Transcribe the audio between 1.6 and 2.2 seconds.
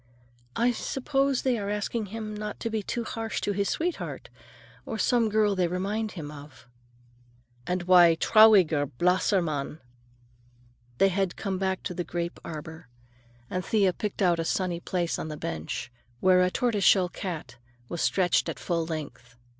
asking